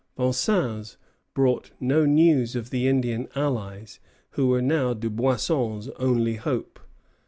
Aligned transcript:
Vincennes 0.17 0.97
brought 1.35 1.69
no 1.79 2.07
news 2.07 2.55
of 2.55 2.71
the 2.71 2.87
Indian 2.87 3.27
allies, 3.35 3.99
who 4.31 4.47
were 4.47 4.59
now 4.59 4.95
Dubuisson's 4.95 5.89
only 5.89 6.37
hope. 6.37 6.79